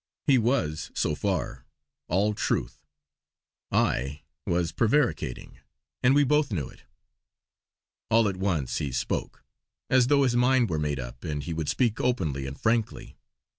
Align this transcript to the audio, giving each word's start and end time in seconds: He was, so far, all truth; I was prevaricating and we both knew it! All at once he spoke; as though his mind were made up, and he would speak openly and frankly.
He 0.25 0.39
was, 0.39 0.89
so 0.95 1.13
far, 1.13 1.63
all 2.07 2.33
truth; 2.33 2.79
I 3.71 4.23
was 4.47 4.71
prevaricating 4.71 5.59
and 6.01 6.15
we 6.15 6.23
both 6.23 6.51
knew 6.51 6.67
it! 6.69 6.85
All 8.09 8.27
at 8.27 8.37
once 8.37 8.79
he 8.79 8.91
spoke; 8.91 9.43
as 9.91 10.07
though 10.07 10.23
his 10.23 10.35
mind 10.35 10.71
were 10.71 10.79
made 10.79 10.99
up, 10.99 11.23
and 11.23 11.43
he 11.43 11.53
would 11.53 11.69
speak 11.69 12.01
openly 12.01 12.47
and 12.47 12.59
frankly. 12.59 13.15